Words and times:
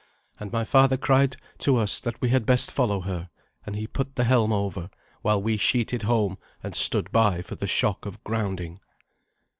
And 0.39 0.51
my 0.51 0.63
father 0.63 0.97
cried 0.97 1.35
to 1.59 1.77
us 1.77 1.99
that 1.99 2.19
we 2.21 2.29
had 2.29 2.43
best 2.43 2.71
follow 2.71 3.01
her; 3.01 3.29
and 3.67 3.75
he 3.75 3.85
put 3.85 4.15
the 4.15 4.23
helm 4.23 4.51
over, 4.51 4.89
while 5.21 5.39
we 5.39 5.57
sheeted 5.57 6.01
home 6.01 6.39
and 6.63 6.73
stood 6.73 7.11
by 7.11 7.43
for 7.43 7.53
the 7.53 7.67
shock 7.67 8.07
of 8.07 8.23
grounding. 8.23 8.79